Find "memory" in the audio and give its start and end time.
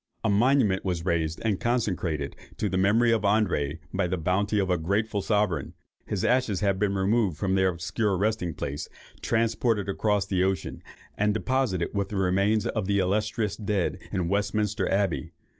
2.75-3.11